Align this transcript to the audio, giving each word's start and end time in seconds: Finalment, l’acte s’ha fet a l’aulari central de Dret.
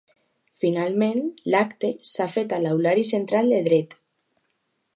Finalment, 0.61 1.19
l’acte 1.55 1.91
s’ha 2.13 2.27
fet 2.37 2.51
a 2.51 2.59
l’aulari 2.63 3.05
central 3.11 3.47
de 3.57 3.61
Dret. 3.69 3.93